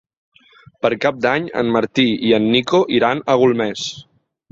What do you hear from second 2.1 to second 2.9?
i en Nico